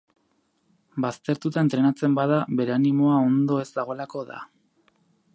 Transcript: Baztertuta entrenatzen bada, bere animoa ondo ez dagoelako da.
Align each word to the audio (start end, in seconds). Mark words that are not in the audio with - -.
Baztertuta 1.03 1.61
entrenatzen 1.65 2.15
bada, 2.19 2.39
bere 2.61 2.73
animoa 2.77 3.19
ondo 3.27 3.59
ez 3.65 3.69
dagoelako 3.75 4.23
da. 4.31 4.41